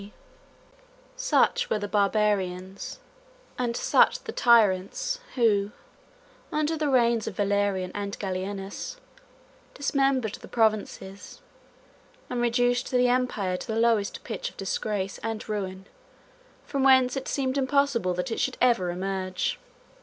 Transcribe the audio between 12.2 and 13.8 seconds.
and reduced the empire to the